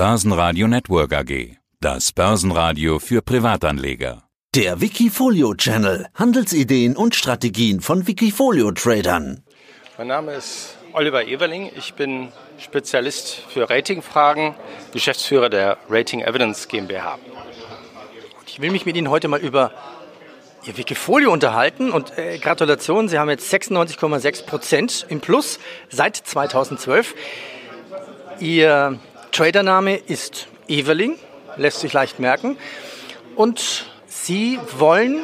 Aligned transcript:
Börsenradio 0.00 0.66
Network 0.66 1.12
AG. 1.12 1.58
Das 1.78 2.12
Börsenradio 2.12 2.98
für 3.00 3.20
Privatanleger. 3.20 4.22
Der 4.54 4.80
Wikifolio 4.80 5.52
Channel. 5.52 6.06
Handelsideen 6.14 6.96
und 6.96 7.14
Strategien 7.14 7.82
von 7.82 8.06
Wikifolio 8.06 8.70
Tradern. 8.70 9.44
Mein 9.98 10.06
Name 10.06 10.32
ist 10.32 10.78
Oliver 10.94 11.28
Everling. 11.28 11.70
Ich 11.76 11.92
bin 11.92 12.28
Spezialist 12.58 13.42
für 13.50 13.68
Ratingfragen, 13.68 14.54
Geschäftsführer 14.94 15.50
der 15.50 15.76
Rating 15.90 16.22
Evidence 16.22 16.66
GmbH. 16.68 17.18
Ich 18.46 18.58
will 18.58 18.70
mich 18.70 18.86
mit 18.86 18.96
Ihnen 18.96 19.10
heute 19.10 19.28
mal 19.28 19.40
über 19.40 19.70
Ihr 20.64 20.78
Wikifolio 20.78 21.30
unterhalten 21.30 21.90
und 21.90 22.16
äh, 22.16 22.38
Gratulation, 22.38 23.10
Sie 23.10 23.18
haben 23.18 23.28
jetzt 23.28 23.52
96,6 23.52 24.46
Prozent 24.46 25.06
im 25.10 25.20
Plus 25.20 25.60
seit 25.90 26.16
2012. 26.16 27.14
Ihr 28.40 28.98
Tradername 29.32 29.96
ist 29.96 30.48
Everling, 30.68 31.16
lässt 31.56 31.80
sich 31.80 31.92
leicht 31.92 32.18
merken. 32.18 32.56
Und 33.36 33.86
Sie 34.06 34.58
wollen 34.78 35.22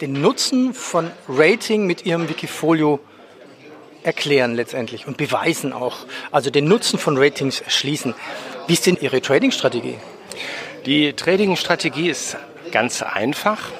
den 0.00 0.20
Nutzen 0.20 0.72
von 0.72 1.10
Rating 1.28 1.86
mit 1.86 2.06
Ihrem 2.06 2.28
Wikifolio 2.28 2.98
erklären 4.02 4.54
letztendlich 4.54 5.06
und 5.06 5.16
beweisen 5.16 5.72
auch. 5.72 5.98
Also 6.30 6.50
den 6.50 6.66
Nutzen 6.66 6.98
von 6.98 7.18
Ratings 7.18 7.60
erschließen. 7.60 8.14
Wie 8.66 8.72
ist 8.72 8.86
denn 8.86 8.96
Ihre 9.00 9.20
Trading-Strategie? 9.20 9.98
Die 10.86 11.12
Trading-Strategie 11.12 12.08
ist 12.08 12.36
ganz 12.72 13.02
einfach. 13.02 13.70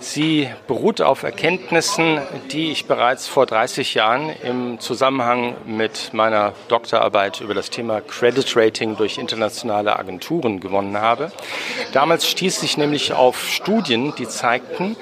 Sie 0.00 0.48
beruht 0.68 1.00
auf 1.00 1.24
Erkenntnissen, 1.24 2.20
die 2.52 2.70
ich 2.70 2.86
bereits 2.86 3.26
vor 3.26 3.46
30 3.46 3.94
Jahren 3.94 4.30
im 4.42 4.78
Zusammenhang 4.78 5.56
mit 5.66 6.10
meiner 6.12 6.52
Doktorarbeit 6.68 7.40
über 7.40 7.54
das 7.54 7.70
Thema 7.70 8.00
Credit 8.00 8.56
Rating 8.56 8.96
durch 8.96 9.18
internationale 9.18 9.98
Agenturen 9.98 10.60
gewonnen 10.60 10.98
habe. 10.98 11.32
Damals 11.92 12.28
stieß 12.28 12.62
ich 12.62 12.76
nämlich 12.76 13.12
auf 13.12 13.48
Studien, 13.48 14.14
die 14.16 14.28
zeigten, 14.28 14.96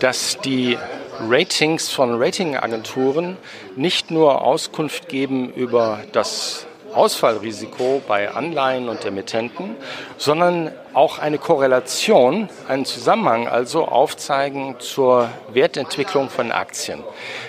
dass 0.00 0.38
die 0.38 0.78
Ratings 1.20 1.90
von 1.90 2.22
Ratingagenturen 2.22 3.36
nicht 3.76 4.10
nur 4.10 4.42
Auskunft 4.42 5.08
geben 5.08 5.52
über 5.52 6.00
das 6.12 6.67
Ausfallrisiko 6.98 8.02
bei 8.06 8.30
Anleihen 8.30 8.88
und 8.88 9.04
Emittenten, 9.04 9.76
sondern 10.16 10.72
auch 10.94 11.18
eine 11.18 11.38
Korrelation, 11.38 12.48
einen 12.68 12.84
Zusammenhang 12.84 13.46
also 13.46 13.86
aufzeigen 13.86 14.76
zur 14.80 15.28
Wertentwicklung 15.52 16.28
von 16.28 16.50
Aktien. 16.52 17.04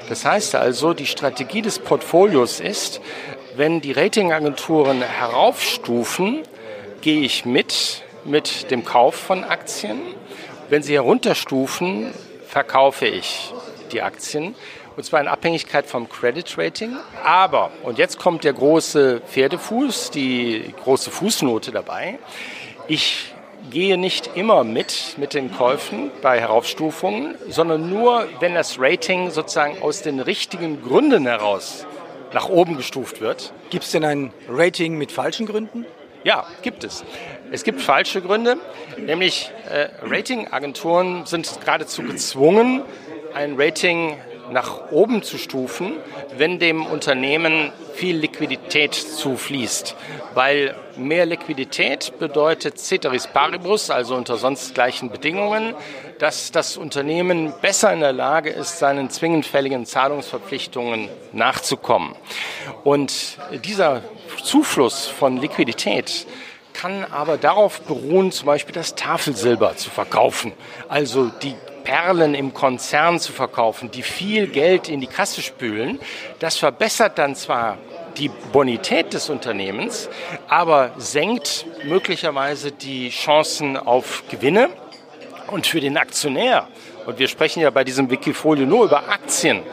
Das 0.07 0.23
heißt 0.23 0.55
also, 0.55 0.93
die 0.93 1.07
Strategie 1.07 1.61
des 1.61 1.79
Portfolios 1.79 2.59
ist, 2.59 3.01
wenn 3.55 3.81
die 3.81 3.91
Ratingagenturen 3.91 5.01
heraufstufen, 5.01 6.43
gehe 7.01 7.21
ich 7.21 7.45
mit 7.45 8.03
mit 8.25 8.71
dem 8.71 8.85
Kauf 8.85 9.15
von 9.15 9.43
Aktien. 9.43 9.99
Wenn 10.69 10.83
sie 10.83 10.93
herunterstufen, 10.93 12.13
verkaufe 12.47 13.07
ich 13.07 13.53
die 13.91 14.01
Aktien 14.01 14.55
und 14.99 15.05
zwar 15.05 15.21
in 15.21 15.29
Abhängigkeit 15.29 15.85
vom 15.85 16.09
Credit 16.09 16.57
Rating. 16.57 16.97
Aber, 17.23 17.71
und 17.83 17.97
jetzt 17.97 18.19
kommt 18.19 18.43
der 18.43 18.51
große 18.51 19.21
Pferdefuß, 19.21 20.11
die 20.11 20.73
große 20.83 21.09
Fußnote 21.09 21.71
dabei, 21.71 22.19
ich 22.89 23.33
gehe 23.71 23.97
nicht 23.97 24.31
immer 24.35 24.65
mit 24.65 25.15
mit 25.15 25.33
den 25.33 25.55
Käufen 25.55 26.11
bei 26.21 26.41
Heraufstufungen, 26.41 27.35
sondern 27.47 27.89
nur, 27.89 28.27
wenn 28.41 28.55
das 28.55 28.75
Rating 28.77 29.31
sozusagen 29.31 29.81
aus 29.81 30.01
den 30.01 30.19
richtigen 30.19 30.83
Gründen 30.83 31.25
heraus 31.25 31.85
nach 32.33 32.49
oben 32.49 32.75
gestuft 32.75 33.21
wird. 33.21 33.53
Gibt 33.69 33.85
es 33.85 33.91
denn 33.91 34.03
ein 34.03 34.33
Rating 34.49 34.97
mit 34.97 35.13
falschen 35.13 35.45
Gründen? 35.45 35.85
Ja, 36.25 36.45
gibt 36.61 36.83
es. 36.83 37.05
Es 37.53 37.63
gibt 37.63 37.79
falsche 37.79 38.21
Gründe, 38.21 38.57
nämlich 38.97 39.49
äh, 39.69 39.87
Ratingagenturen 40.05 41.25
sind 41.25 41.61
geradezu 41.61 42.03
gezwungen, 42.03 42.81
ein 43.33 43.55
Rating 43.57 44.17
nach 44.51 44.91
oben 44.91 45.23
zu 45.23 45.37
stufen, 45.37 45.93
wenn 46.37 46.59
dem 46.59 46.85
Unternehmen 46.85 47.71
viel 47.93 48.17
Liquidität 48.17 48.93
zufließt. 48.93 49.95
Weil 50.33 50.75
mehr 50.95 51.25
Liquidität 51.25 52.13
bedeutet 52.19 52.79
Ceteris 52.79 53.27
Paribus, 53.27 53.89
also 53.89 54.15
unter 54.15 54.37
sonst 54.37 54.73
gleichen 54.73 55.09
Bedingungen, 55.09 55.73
dass 56.19 56.51
das 56.51 56.77
Unternehmen 56.77 57.53
besser 57.61 57.91
in 57.93 58.01
der 58.01 58.13
Lage 58.13 58.49
ist, 58.49 58.79
seinen 58.79 59.09
zwingend 59.09 59.45
fälligen 59.45 59.85
Zahlungsverpflichtungen 59.85 61.09
nachzukommen. 61.31 62.15
Und 62.83 63.37
dieser 63.63 64.01
Zufluss 64.43 65.07
von 65.07 65.37
Liquidität 65.37 66.27
kann 66.73 67.03
aber 67.03 67.37
darauf 67.37 67.81
beruhen, 67.81 68.31
zum 68.31 68.45
Beispiel 68.45 68.73
das 68.73 68.95
Tafelsilber 68.95 69.75
zu 69.75 69.89
verkaufen. 69.89 70.53
Also 70.87 71.25
die 71.41 71.55
Perlen 71.89 72.35
im 72.35 72.53
Konzern 72.53 73.19
zu 73.19 73.33
verkaufen, 73.33 73.89
die 73.89 74.03
viel 74.03 74.45
Geld 74.45 74.89
in 74.89 75.01
die 75.01 75.07
Kasse 75.07 75.41
spülen. 75.41 75.99
Das 76.37 76.55
verbessert 76.55 77.17
dann 77.17 77.35
zwar 77.35 77.79
die 78.15 78.29
Bonität 78.29 79.11
des 79.15 79.27
Unternehmens, 79.27 80.07
aber 80.47 80.91
senkt 80.97 81.65
möglicherweise 81.83 82.71
die 82.71 83.09
Chancen 83.09 83.75
auf 83.75 84.23
Gewinne. 84.29 84.69
Und 85.47 85.65
für 85.65 85.79
den 85.79 85.97
Aktionär, 85.97 86.67
und 87.07 87.17
wir 87.17 87.27
sprechen 87.27 87.61
ja 87.61 87.71
bei 87.71 87.83
diesem 87.83 88.11
Wikifolio 88.11 88.67
nur 88.67 88.85
über 88.85 89.09
Aktien, 89.09 89.63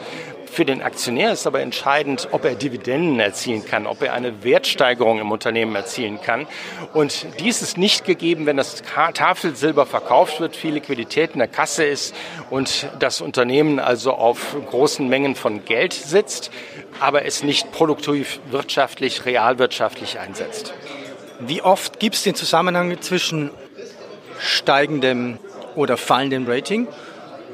für 0.49 0.65
den 0.65 0.81
Aktionär 0.81 1.31
ist 1.31 1.45
aber 1.45 1.61
entscheidend, 1.61 2.29
ob 2.31 2.45
er 2.45 2.55
Dividenden 2.55 3.19
erzielen 3.19 3.65
kann, 3.65 3.85
ob 3.85 4.01
er 4.01 4.13
eine 4.13 4.43
Wertsteigerung 4.43 5.19
im 5.19 5.31
Unternehmen 5.31 5.75
erzielen 5.75 6.19
kann. 6.21 6.47
Und 6.93 7.27
dies 7.39 7.61
ist 7.61 7.77
nicht 7.77 8.05
gegeben, 8.05 8.45
wenn 8.45 8.57
das 8.57 8.81
Tafelsilber 9.13 9.85
verkauft 9.85 10.39
wird, 10.39 10.55
viel 10.55 10.73
Liquidität 10.73 11.33
in 11.33 11.39
der 11.39 11.47
Kasse 11.47 11.85
ist 11.85 12.15
und 12.49 12.87
das 12.99 13.21
Unternehmen 13.21 13.79
also 13.79 14.13
auf 14.13 14.55
großen 14.69 15.07
Mengen 15.07 15.35
von 15.35 15.65
Geld 15.65 15.93
sitzt, 15.93 16.49
aber 16.99 17.25
es 17.25 17.43
nicht 17.43 17.71
produktiv 17.71 18.39
wirtschaftlich, 18.49 19.25
realwirtschaftlich 19.25 20.19
einsetzt. 20.19 20.73
Wie 21.39 21.61
oft 21.61 21.99
gibt 21.99 22.15
es 22.15 22.23
den 22.23 22.33
Zusammenhang 22.33 22.99
zwischen 23.01 23.51
steigendem 24.39 25.37
oder 25.75 25.97
fallendem 25.97 26.47
Rating, 26.47 26.87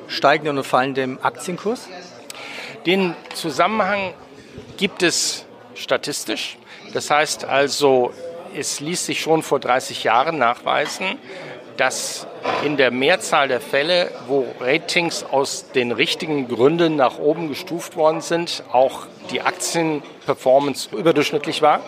steigendem 0.08 0.56
oder 0.56 0.64
fallendem 0.64 1.20
Aktienkurs? 1.22 1.90
Den 2.85 3.16
Zusammenhang 3.33 4.13
gibt 4.77 5.03
es 5.03 5.45
statistisch. 5.73 6.57
Das 6.94 7.09
heißt 7.09 7.45
also, 7.45 8.11
es 8.55 8.79
ließ 8.81 9.05
sich 9.05 9.21
schon 9.21 9.41
vor 9.41 9.59
30 9.59 10.03
Jahren 10.03 10.38
nachweisen, 10.38 11.17
dass 11.77 12.27
in 12.63 12.77
der 12.77 12.91
Mehrzahl 12.91 13.47
der 13.47 13.61
Fälle, 13.61 14.11
wo 14.27 14.45
Ratings 14.59 15.23
aus 15.23 15.71
den 15.71 15.91
richtigen 15.91 16.47
Gründen 16.47 16.95
nach 16.95 17.17
oben 17.17 17.47
gestuft 17.47 17.95
worden 17.95 18.21
sind, 18.21 18.63
auch 18.71 19.07
die 19.31 19.41
Aktienperformance 19.41 20.89
überdurchschnittlich 20.95 21.61
war. 21.61 21.79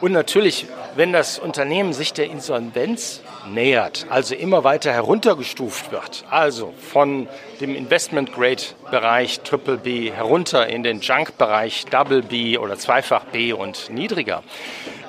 Und 0.00 0.12
natürlich, 0.12 0.66
wenn 0.96 1.12
das 1.12 1.38
Unternehmen 1.38 1.92
sich 1.92 2.12
der 2.12 2.26
Insolvenz 2.26 3.20
nähert, 3.48 4.06
also 4.08 4.34
immer 4.34 4.64
weiter 4.64 4.92
heruntergestuft 4.92 5.92
wird, 5.92 6.24
also 6.30 6.72
von 6.92 7.28
dem 7.60 7.74
Investment 7.74 8.32
Grade 8.32 8.62
Bereich 8.90 9.40
Triple 9.40 9.76
B 9.76 10.10
herunter 10.10 10.66
in 10.68 10.82
den 10.82 11.00
Junk 11.00 11.36
Bereich 11.36 11.84
Double 11.86 12.22
B 12.22 12.56
oder 12.58 12.78
Zweifach 12.78 13.24
B 13.24 13.52
und 13.52 13.90
niedriger, 13.90 14.42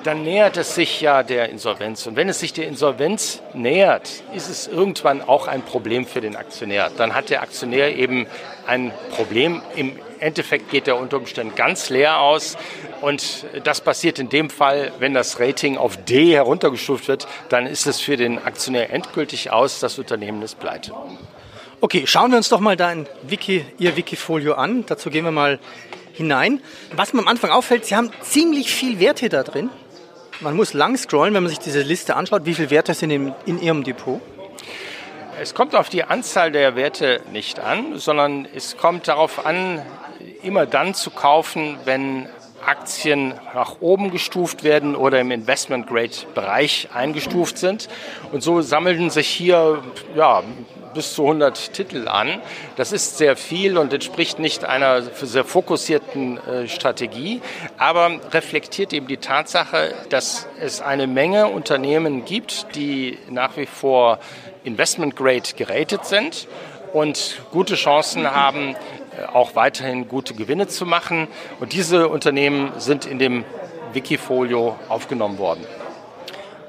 dann 0.08 0.24
nähert 0.24 0.56
es 0.56 0.74
sich 0.74 1.02
ja 1.02 1.22
der 1.22 1.50
Insolvenz. 1.50 2.08
Und 2.08 2.16
wenn 2.16 2.30
es 2.30 2.40
sich 2.40 2.54
der 2.54 2.66
Insolvenz 2.66 3.42
nähert, 3.54 4.24
ist 4.34 4.50
es 4.50 4.66
irgendwann 4.66 5.22
auch 5.22 5.48
ein 5.50 5.64
Problem 5.64 6.06
für 6.06 6.22
den 6.22 6.38
Aktionär. 6.38 6.90
Dann 6.96 7.14
hat 7.14 7.30
der 7.30 7.42
Aktionär 7.42 7.94
eben 7.98 8.26
ein 8.66 8.94
Problem. 9.12 9.62
Im 9.76 10.00
Endeffekt 10.20 10.72
geht 10.72 10.88
der 10.88 10.98
unter 10.98 11.18
Umständen 11.18 11.56
ganz 11.56 11.90
leer 11.90 12.22
aus. 12.22 12.58
Und 13.02 13.46
das 13.66 13.82
passiert 13.82 14.18
in 14.18 14.30
dem 14.30 14.50
Fall, 14.50 14.94
wenn 15.00 15.14
das 15.14 15.42
Rating 15.42 15.76
auf 15.76 15.98
D 15.98 16.34
heruntergestuft 16.34 17.10
wird, 17.10 17.28
dann 17.50 17.68
ist 17.68 17.86
es 17.86 18.00
für 18.00 18.16
den 18.16 18.42
Aktionär 18.42 18.94
endgültig 18.94 19.52
aus, 19.52 19.82
das 19.82 20.00
Unternehmen 20.00 20.42
ist 20.42 20.58
pleite. 20.58 20.94
Okay, 21.82 22.08
schauen 22.08 22.32
wir 22.32 22.38
uns 22.38 22.48
doch 22.48 22.62
mal 22.62 22.78
dein 22.78 23.08
Wiki, 23.24 23.66
Ihr 23.78 23.98
Wikifolio 23.98 24.54
an. 24.54 24.86
Dazu 24.88 25.10
gehen 25.10 25.26
wir 25.26 25.34
mal 25.34 25.60
hinein. 26.14 26.62
Was 26.96 27.12
mir 27.12 27.20
am 27.20 27.28
Anfang 27.28 27.52
auffällt, 27.52 27.84
Sie 27.84 27.96
haben 27.96 28.10
ziemlich 28.22 28.72
viel 28.72 29.02
Werte 29.02 29.28
da 29.28 29.44
drin. 29.44 29.70
Man 30.40 30.56
muss 30.56 30.74
lang 30.74 30.96
scrollen, 30.98 31.34
wenn 31.34 31.44
man 31.44 31.50
sich 31.50 31.60
diese 31.60 31.82
Liste 31.82 32.16
anschaut. 32.16 32.46
Wie 32.46 32.54
viele 32.54 32.70
Werte 32.70 32.94
sind 32.94 33.10
in, 33.10 33.34
in 33.48 33.60
Ihrem 33.60 33.84
Depot? 33.84 34.22
Es 35.42 35.56
kommt 35.56 35.76
auf 35.76 35.90
die 35.90 36.04
Anzahl 36.04 36.52
der 36.52 36.76
Werte 36.76 37.22
nicht 37.32 37.60
an, 37.60 37.98
sondern 37.98 38.48
es 38.54 38.78
kommt 38.78 39.08
darauf 39.08 39.46
an, 39.46 39.82
immer 40.44 40.68
dann 40.68 40.94
zu 40.94 41.10
kaufen, 41.10 41.78
wenn 41.86 42.28
Aktien 42.68 43.34
nach 43.54 43.78
oben 43.80 44.12
gestuft 44.12 44.64
werden 44.64 44.96
oder 44.96 45.20
im 45.20 45.32
Investment-Grade-Bereich 45.32 46.90
eingestuft 46.94 47.58
sind. 47.58 47.88
Und 48.32 48.44
so 48.44 48.62
sammeln 48.62 49.10
sich 49.10 49.28
hier 49.28 49.82
ja, 50.16 50.44
bis 50.94 51.14
zu 51.14 51.24
100 51.24 51.74
Titel 51.74 52.08
an. 52.08 52.42
Das 52.76 52.92
ist 52.92 53.18
sehr 53.18 53.38
viel 53.38 53.78
und 53.78 53.94
entspricht 53.94 54.40
nicht 54.40 54.66
einer 54.66 55.02
sehr 55.02 55.46
fokussierten 55.46 56.38
äh, 56.40 56.68
Strategie, 56.68 57.42
aber 57.78 58.20
reflektiert 58.32 58.94
eben 58.94 59.08
die 59.08 59.18
Tatsache, 59.18 59.94
dass 60.10 60.48
es 60.60 60.82
eine 60.82 61.08
Menge 61.08 61.48
Unternehmen 61.48 62.26
gibt, 62.26 62.76
die 62.76 63.18
nach 63.30 63.58
wie 63.58 63.66
vor 63.66 64.20
Investment 64.64 65.16
Grade 65.16 65.54
geratet 65.56 66.06
sind 66.06 66.48
und 66.94 67.42
gute 67.52 67.76
Chancen 67.76 68.30
haben, 68.30 68.76
auch 69.34 69.56
weiterhin 69.56 70.08
gute 70.08 70.34
Gewinne 70.34 70.68
zu 70.68 70.86
machen. 70.86 71.28
Und 71.60 71.74
diese 71.74 72.08
Unternehmen 72.08 72.72
sind 72.78 73.06
in 73.06 73.20
dem 73.20 73.46
Wikifolio 73.94 74.78
aufgenommen 74.90 75.38
worden. 75.38 75.66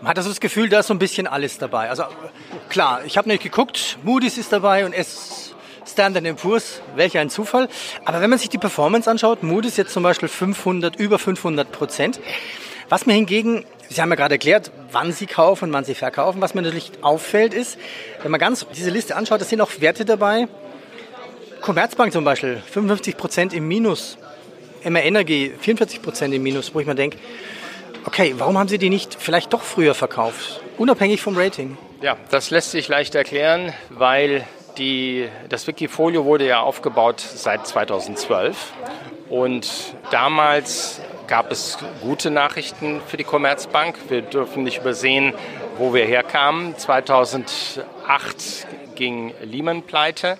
Man 0.00 0.10
hat 0.10 0.18
also 0.18 0.28
das 0.28 0.40
Gefühl, 0.40 0.68
da 0.68 0.80
ist 0.80 0.86
so 0.86 0.94
ein 0.94 0.98
bisschen 0.98 1.26
alles 1.26 1.58
dabei. 1.58 1.90
Also 1.90 2.04
klar, 2.68 3.00
ich 3.04 3.18
habe 3.18 3.28
nicht 3.28 3.42
geguckt, 3.42 3.98
Moody's 4.02 4.38
ist 4.38 4.52
dabei 4.52 4.86
und 4.86 4.92
S 4.92 5.54
Standard 5.86 6.36
Poor's, 6.36 6.80
welch 6.94 7.18
ein 7.18 7.30
Zufall. 7.30 7.68
Aber 8.04 8.20
wenn 8.20 8.30
man 8.30 8.38
sich 8.38 8.50
die 8.50 8.58
Performance 8.58 9.10
anschaut, 9.10 9.42
Moody's 9.42 9.76
jetzt 9.76 9.92
zum 9.92 10.02
Beispiel 10.02 10.28
500, 10.28 10.96
über 10.96 11.18
500 11.18 11.72
Prozent. 11.72 12.20
Was 12.88 13.06
mir 13.06 13.14
hingegen, 13.14 13.64
Sie 13.88 14.00
haben 14.02 14.10
ja 14.10 14.16
gerade 14.16 14.34
erklärt, 14.34 14.70
wann 14.92 15.12
Sie 15.12 15.26
kaufen 15.26 15.72
wann 15.72 15.84
Sie 15.84 15.94
verkaufen. 15.94 16.40
Was 16.40 16.54
mir 16.54 16.62
natürlich 16.62 16.92
auffällt 17.00 17.54
ist, 17.54 17.78
wenn 18.22 18.30
man 18.30 18.38
ganz 18.38 18.66
diese 18.76 18.90
Liste 18.90 19.16
anschaut, 19.16 19.40
da 19.40 19.44
sind 19.44 19.60
auch 19.60 19.70
Werte 19.80 20.04
dabei. 20.04 20.46
Commerzbank 21.60 22.12
zum 22.12 22.24
Beispiel, 22.24 22.62
55 22.70 23.16
Prozent 23.16 23.52
im 23.52 23.68
Minus. 23.68 24.18
MR 24.84 25.02
Energy, 25.02 25.52
44 25.58 26.02
Prozent 26.02 26.32
im 26.34 26.42
Minus, 26.42 26.74
wo 26.74 26.80
ich 26.80 26.86
mir 26.86 26.94
denke, 26.94 27.18
Okay, 28.08 28.34
warum 28.38 28.56
haben 28.56 28.68
Sie 28.68 28.78
die 28.78 28.88
nicht 28.88 29.16
vielleicht 29.18 29.52
doch 29.52 29.60
früher 29.60 29.94
verkauft, 29.94 30.62
unabhängig 30.78 31.20
vom 31.20 31.36
Rating? 31.36 31.76
Ja, 32.00 32.16
das 32.30 32.50
lässt 32.50 32.70
sich 32.70 32.88
leicht 32.88 33.14
erklären, 33.14 33.74
weil 33.90 34.46
die, 34.78 35.28
das 35.50 35.66
Wikifolio 35.66 36.24
wurde 36.24 36.46
ja 36.46 36.60
aufgebaut 36.60 37.20
seit 37.20 37.66
2012 37.66 38.72
und 39.28 39.68
damals 40.10 41.02
gab 41.26 41.52
es 41.52 41.76
gute 42.00 42.30
Nachrichten 42.30 43.02
für 43.06 43.18
die 43.18 43.24
Commerzbank. 43.24 43.98
Wir 44.08 44.22
dürfen 44.22 44.62
nicht 44.62 44.78
übersehen, 44.78 45.34
wo 45.76 45.92
wir 45.92 46.06
herkamen. 46.06 46.78
2008 46.78 47.84
ging 48.94 49.34
Lehman 49.42 49.82
pleite. 49.82 50.38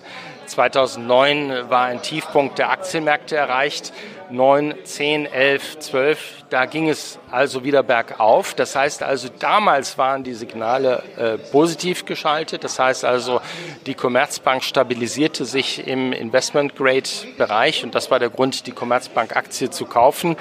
2009 0.49 1.69
war 1.69 1.85
ein 1.85 2.01
Tiefpunkt 2.01 2.59
der 2.59 2.71
Aktienmärkte 2.71 3.35
erreicht. 3.35 3.93
9, 4.31 4.75
10, 4.83 5.25
11, 5.25 5.79
12, 5.79 6.43
da 6.51 6.65
ging 6.65 6.87
es 6.87 7.17
also 7.31 7.63
wieder 7.63 7.81
bergauf. 7.81 8.53
Das 8.53 8.75
heißt 8.75 9.01
also, 9.01 9.27
damals 9.39 9.97
waren 9.97 10.23
die 10.23 10.35
Signale 10.35 11.01
äh, 11.17 11.37
positiv 11.51 12.05
geschaltet. 12.05 12.63
Das 12.63 12.77
heißt 12.77 13.05
also, 13.05 13.41
die 13.87 13.95
Commerzbank 13.95 14.63
stabilisierte 14.63 15.45
sich 15.45 15.87
im 15.87 16.13
Investment-Grade-Bereich 16.13 17.83
und 17.83 17.95
das 17.95 18.11
war 18.11 18.19
der 18.19 18.29
Grund, 18.29 18.67
die 18.67 18.71
Commerzbank-Aktie 18.71 19.71
zu 19.71 19.85
kaufen. 19.85 20.37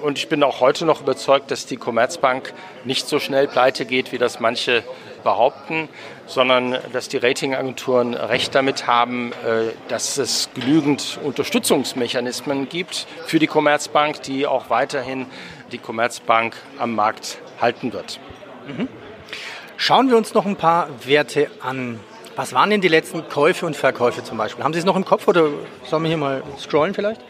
Und 0.00 0.18
ich 0.18 0.28
bin 0.28 0.42
auch 0.44 0.60
heute 0.60 0.84
noch 0.84 1.00
überzeugt, 1.00 1.50
dass 1.50 1.66
die 1.66 1.76
Commerzbank 1.76 2.54
nicht 2.84 3.08
so 3.08 3.18
schnell 3.18 3.48
pleite 3.48 3.84
geht, 3.84 4.12
wie 4.12 4.18
das 4.18 4.38
manche 4.38 4.84
behaupten, 5.24 5.88
sondern 6.26 6.78
dass 6.92 7.08
die 7.08 7.16
Ratingagenturen 7.16 8.14
recht 8.14 8.54
damit 8.54 8.86
haben, 8.86 9.32
äh, 9.32 9.72
dass 9.88 10.18
es 10.18 10.50
genügend 10.54 11.18
Unterstützungsmechanismen 11.22 12.68
gibt 12.68 13.06
für 13.26 13.38
die 13.38 13.46
Commerzbank, 13.46 14.22
die 14.22 14.46
auch 14.46 14.70
weiterhin 14.70 15.26
die 15.72 15.78
Commerzbank 15.78 16.54
am 16.78 16.94
Markt 16.94 17.38
halten 17.60 17.92
wird. 17.92 18.20
Mhm. 18.68 18.88
Schauen 19.76 20.08
wir 20.08 20.16
uns 20.16 20.34
noch 20.34 20.46
ein 20.46 20.56
paar 20.56 20.88
Werte 21.04 21.50
an. 21.60 21.98
Was 22.36 22.52
waren 22.52 22.70
denn 22.70 22.80
die 22.80 22.88
letzten 22.88 23.28
Käufe 23.28 23.66
und 23.66 23.76
Verkäufe 23.76 24.22
zum 24.22 24.38
Beispiel? 24.38 24.64
Haben 24.64 24.72
Sie 24.72 24.78
es 24.78 24.84
noch 24.84 24.96
im 24.96 25.04
Kopf 25.04 25.26
oder 25.28 25.48
sollen 25.84 26.02
wir 26.02 26.08
hier 26.08 26.16
mal 26.16 26.42
scrollen 26.58 26.94
vielleicht? 26.94 27.20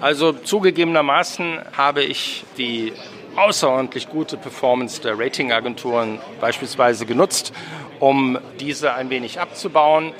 Also 0.00 0.32
zugegebenermaßen 0.32 1.58
habe 1.76 2.02
ich 2.02 2.44
die 2.58 2.92
außerordentlich 3.36 4.08
gute 4.08 4.36
Performance 4.36 5.00
der 5.00 5.18
Ratingagenturen 5.18 6.18
beispielsweise 6.40 7.06
genutzt, 7.06 7.52
um 8.00 8.38
diese 8.60 8.94
ein 8.94 9.10
wenig 9.10 9.40
abzubauen. 9.40 10.12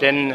Denn 0.00 0.34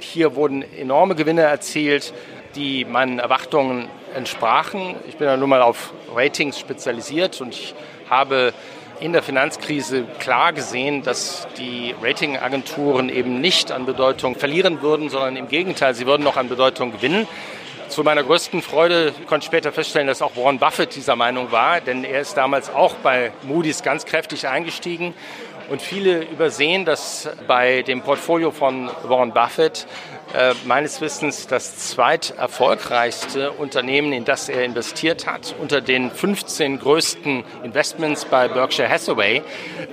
hier 0.00 0.34
wurden 0.34 0.62
enorme 0.76 1.14
Gewinne 1.14 1.42
erzielt, 1.42 2.12
die 2.56 2.84
meinen 2.84 3.18
Erwartungen 3.18 3.88
entsprachen. 4.14 4.96
Ich 5.08 5.16
bin 5.16 5.28
ja 5.28 5.36
nun 5.36 5.48
mal 5.48 5.62
auf 5.62 5.92
Ratings 6.14 6.58
spezialisiert 6.58 7.40
und 7.40 7.54
ich 7.54 7.74
habe 8.10 8.52
in 9.00 9.12
der 9.12 9.22
Finanzkrise 9.22 10.04
klar 10.18 10.52
gesehen, 10.52 11.02
dass 11.02 11.46
die 11.56 11.94
Ratingagenturen 12.02 13.08
eben 13.08 13.40
nicht 13.40 13.70
an 13.70 13.86
Bedeutung 13.86 14.34
verlieren 14.34 14.82
würden, 14.82 15.08
sondern 15.08 15.36
im 15.36 15.48
Gegenteil, 15.48 15.94
sie 15.94 16.06
würden 16.06 16.24
noch 16.24 16.36
an 16.36 16.48
Bedeutung 16.48 16.90
gewinnen. 16.90 17.28
Zu 17.88 18.04
meiner 18.04 18.22
größten 18.22 18.60
Freude 18.60 19.14
konnte 19.26 19.44
ich 19.44 19.46
später 19.46 19.72
feststellen, 19.72 20.06
dass 20.06 20.20
auch 20.20 20.36
Warren 20.36 20.58
Buffett 20.58 20.94
dieser 20.94 21.16
Meinung 21.16 21.52
war, 21.52 21.80
denn 21.80 22.04
er 22.04 22.20
ist 22.20 22.36
damals 22.36 22.68
auch 22.68 22.94
bei 22.96 23.32
Moody's 23.42 23.82
ganz 23.82 24.04
kräftig 24.04 24.46
eingestiegen. 24.46 25.14
Und 25.70 25.82
viele 25.82 26.22
übersehen, 26.24 26.84
dass 26.84 27.28
bei 27.46 27.82
dem 27.82 28.02
Portfolio 28.02 28.50
von 28.50 28.90
Warren 29.04 29.32
Buffett 29.32 29.86
äh, 30.34 30.54
meines 30.64 31.00
Wissens 31.00 31.46
das 31.46 31.76
zweiterfolgreichste 31.88 33.52
Unternehmen, 33.52 34.12
in 34.12 34.24
das 34.26 34.48
er 34.48 34.64
investiert 34.64 35.26
hat, 35.26 35.54
unter 35.58 35.80
den 35.80 36.10
15 36.10 36.78
größten 36.78 37.44
Investments 37.64 38.26
bei 38.26 38.48
Berkshire 38.48 38.88
Hathaway, 38.88 39.42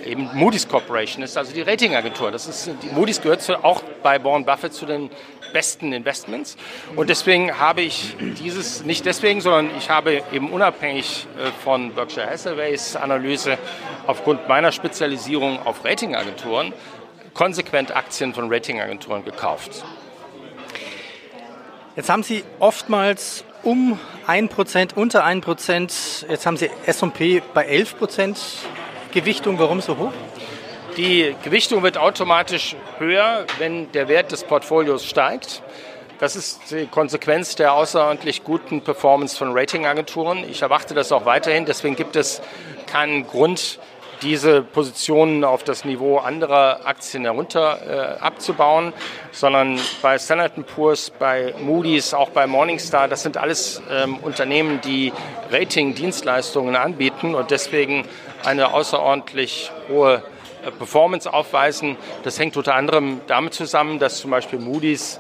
eben 0.06 0.30
Moody's 0.34 0.68
Corporation 0.68 1.24
ist, 1.24 1.38
also 1.38 1.54
die 1.54 1.62
Ratingagentur. 1.62 2.32
Das 2.32 2.48
ist, 2.48 2.70
Moody's 2.94 3.22
gehört 3.22 3.42
zu, 3.42 3.64
auch 3.64 3.82
bei 4.04 4.22
Warren 4.24 4.46
Buffett 4.46 4.74
zu 4.74 4.86
den 4.86 5.10
besten 5.56 5.94
Investments. 5.94 6.58
Und 6.98 7.10
deswegen 7.10 7.58
habe 7.58 7.82
ich 7.82 8.14
dieses, 8.20 8.84
nicht 8.84 9.06
deswegen, 9.06 9.40
sondern 9.40 9.72
ich 9.78 9.90
habe 9.90 10.22
eben 10.34 10.52
unabhängig 10.52 11.28
äh, 11.40 11.50
von 11.64 11.94
Berkshire 11.94 12.30
Hathaways 12.30 12.98
Analyse 12.98 13.58
aufgrund 14.06 14.50
meiner 14.50 14.74
Spezialisierung 14.74 15.66
auf 15.66 15.86
Ratingagenturen 15.86 16.74
konsequent 17.34 17.96
Aktien 17.96 18.34
von 18.34 18.52
Ratingagenturen 18.52 19.24
gekauft. 19.24 19.84
Jetzt 21.96 22.10
haben 22.10 22.24
Sie 22.24 22.44
oftmals 22.60 23.46
um 23.64 24.00
1%, 24.28 24.96
unter 24.96 25.26
1%, 25.26 26.30
jetzt 26.30 26.46
haben 26.46 26.58
Sie 26.58 26.70
S&P 26.86 27.42
bei 27.54 27.70
11% 27.70 28.38
Gewichtung. 29.12 29.60
Warum 29.60 29.82
so 29.82 29.98
hoch? 29.98 30.14
Die 30.98 31.36
Gewichtung 31.44 31.84
wird 31.84 31.98
automatisch 31.98 32.78
höher, 33.00 33.46
wenn 33.58 33.92
der 33.92 34.08
Wert 34.08 34.32
des 34.32 34.46
Portfolios 34.46 35.06
steigt. 35.06 35.62
Das 36.20 36.38
ist 36.38 36.72
die 36.72 36.86
Konsequenz 36.86 37.56
der 37.56 37.74
außerordentlich 37.74 38.46
guten 38.46 38.80
Performance 38.80 39.36
von 39.36 39.52
Ratingagenturen. 39.52 40.50
Ich 40.50 40.62
erwarte 40.62 40.94
das 40.94 41.12
auch 41.12 41.26
weiterhin. 41.26 41.66
Deswegen 41.66 41.98
gibt 41.98 42.16
es 42.16 42.42
keinen 42.88 43.28
Grund, 43.28 43.78
diese 44.22 44.62
Positionen 44.62 45.44
auf 45.44 45.66
das 45.66 45.84
Niveau 45.84 46.20
anderer 46.20 46.86
Aktien 46.86 47.26
herunter 47.26 48.18
äh, 48.18 48.24
abzubauen, 48.24 48.94
sondern 49.34 49.78
bei 50.02 50.18
Standard 50.18 50.54
Poor's, 50.74 51.10
bei 51.10 51.54
Moody's, 51.60 52.14
auch 52.14 52.30
bei 52.30 52.48
Morningstar, 52.48 53.10
das 53.10 53.24
sind 53.24 53.36
alles 53.36 53.82
ähm, 53.92 54.18
Unternehmen, 54.20 54.80
die 54.80 55.12
Rating-Dienstleistungen 55.52 56.78
anbieten 56.78 57.36
und 57.36 57.52
deswegen 57.52 58.08
eine 58.46 58.74
außerordentlich 58.74 59.72
hohe 59.90 60.24
Performance 60.72 61.32
aufweisen. 61.32 61.98
Das 62.24 62.40
hängt 62.40 62.58
unter 62.58 62.76
anderem 62.76 63.22
damit 63.28 63.54
zusammen, 63.54 64.00
dass 64.00 64.20
zum 64.20 64.32
Beispiel 64.32 64.60
Moody's 64.60 65.20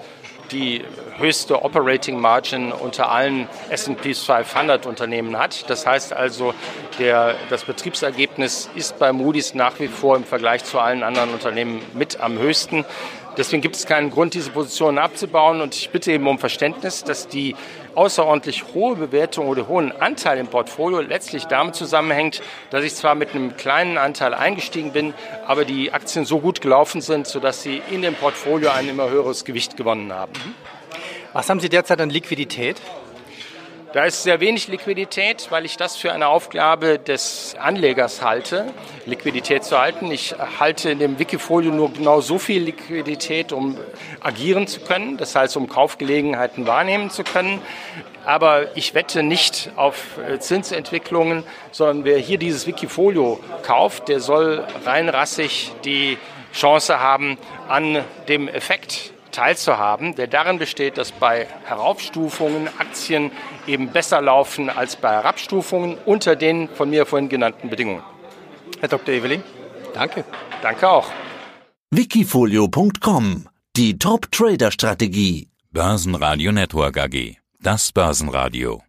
die 0.52 0.84
höchste 1.18 1.64
Operating 1.64 2.20
Margin 2.20 2.72
unter 2.72 3.12
allen 3.12 3.48
S&P 3.70 4.14
500 4.14 4.86
Unternehmen 4.86 5.38
hat. 5.38 5.70
Das 5.70 5.86
heißt 5.88 6.14
also, 6.14 6.54
der, 7.00 7.36
das 7.50 7.64
Betriebsergebnis 7.64 8.70
ist 8.75 9.00
bei 9.00 9.12
Moody's 9.12 9.54
nach 9.54 9.80
wie 9.80 9.88
vor 9.88 10.16
im 10.16 10.24
Vergleich 10.24 10.64
zu 10.64 10.80
allen 10.80 11.04
anderen 11.04 11.32
Unternehmen 11.32 11.82
mit 11.94 12.20
am 12.20 12.38
höchsten. 12.38 12.86
Deswegen 13.38 13.62
gibt 13.62 13.75
es 13.75 13.86
keinen 13.86 14.12
Grund, 14.12 14.34
diese 14.34 14.52
Positionen 14.52 14.98
abzubauen. 14.98 15.62
Und 15.62 15.75
ich 15.75 15.90
bitte 15.90 16.12
eben 16.12 16.28
um 16.28 16.40
Verständnis, 16.40 17.04
dass 17.04 17.28
die 17.28 17.56
außerordentlich 17.96 18.66
hohe 18.74 18.96
Bewertung 18.96 19.48
oder 19.48 19.68
hohen 19.68 19.92
Anteil 19.92 20.38
im 20.38 20.48
Portfolio 20.48 21.02
letztlich 21.02 21.46
damit 21.46 21.75
zusammenhängt, 21.75 22.42
dass 22.70 22.84
ich 22.84 22.96
zwar 22.96 23.16
mit 23.16 23.34
einem 23.34 23.56
kleinen 23.58 23.98
Anteil 23.98 24.34
eingestiegen 24.34 24.92
bin, 24.92 25.14
aber 25.48 25.66
die 25.66 25.92
Aktien 25.92 26.25
so 26.25 26.40
gut 26.40 26.62
gelaufen 26.62 27.02
sind, 27.02 27.28
sodass 27.28 27.64
sie 27.64 27.82
in 27.92 28.02
dem 28.02 28.16
Portfolio 28.16 28.70
ein 28.72 28.88
immer 28.90 29.10
höheres 29.10 29.46
Gewicht 29.46 29.78
gewonnen 29.78 30.14
haben. 30.14 30.34
Was 31.34 31.50
haben 31.50 31.60
Sie 31.60 31.70
derzeit 31.70 32.00
an 32.00 32.10
Liquidität? 32.10 32.82
Da 33.96 34.04
ist 34.04 34.24
sehr 34.24 34.42
wenig 34.42 34.68
Liquidität, 34.68 35.48
weil 35.52 35.64
ich 35.64 35.78
das 35.78 35.96
für 35.96 36.12
eine 36.12 36.28
Aufgabe 36.28 37.00
des 37.00 37.56
Anlegers 37.58 38.22
halte, 38.22 38.74
Liquidität 39.06 39.64
zu 39.64 39.80
halten. 39.80 40.12
Ich 40.12 40.36
halte 40.60 40.90
in 40.90 41.00
dem 41.00 41.18
Wikifolio 41.18 41.72
nur 41.72 41.94
genau 41.94 42.20
so 42.20 42.38
viel 42.38 42.62
Liquidität, 42.62 43.54
um 43.54 43.78
agieren 44.20 44.68
zu 44.68 44.82
können, 44.82 45.16
das 45.16 45.34
heißt, 45.34 45.56
um 45.56 45.70
Kaufgelegenheiten 45.70 46.68
wahrnehmen 46.68 47.10
zu 47.10 47.24
können. 47.24 47.62
Aber 48.25 48.75
ich 48.75 48.96
wette 48.96 49.24
nicht 49.24 49.72
auf 49.78 50.18
äh, 50.18 50.40
Zinsentwicklungen, 50.40 51.46
sondern 51.72 52.04
wer 52.04 52.18
hier 52.18 52.38
dieses 52.38 52.68
Wikifolio 52.68 53.40
kauft, 53.64 54.10
der 54.10 54.20
soll 54.20 54.68
rein 54.84 55.08
rassig 55.08 55.72
die 55.86 56.18
Chance 56.54 57.00
haben, 57.00 57.38
an 57.70 58.04
dem 58.28 58.50
Effekt 58.50 59.14
teilzuhaben, 59.36 60.15
der 60.15 60.27
darin 60.27 60.58
besteht, 60.58 60.98
dass 60.98 61.12
bei 61.12 61.48
Heraufstufungen 61.65 62.70
Aktien 62.77 63.32
eben 63.68 63.89
besser 63.89 64.22
laufen 64.22 64.70
als 64.70 64.96
bei 64.96 65.12
Herabstufungen 65.12 65.98
unter 66.06 66.36
den 66.36 66.70
von 66.70 66.89
mir 66.89 67.06
vorhin 67.06 67.30
genannten 67.30 67.70
Bedingungen. 67.70 68.04
Herr 68.80 68.89
Dr. 68.89 69.13
Eveling, 69.13 69.44
danke. 69.94 70.24
Danke 70.62 70.89
auch. 70.89 71.10
Wikifolio.com 71.92 73.48
Die 73.75 74.00
Top-Trader-Strategie. 74.00 75.50
Börsenradio 75.72 76.51
Network 76.51 76.98
AG. 76.98 77.38
Das 77.60 77.92
Börsenradio. 77.92 78.82